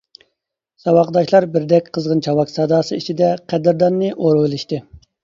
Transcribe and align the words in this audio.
ساۋاقداشلار 0.85 1.45
بىردەك 1.55 1.91
قىزغىن 1.97 2.23
چاۋاك 2.29 2.53
ساداسى 2.53 2.99
ئىچىدە 3.01 3.29
قەدىرداننى 3.55 4.11
ئورىۋېلىشتى. 4.15 4.81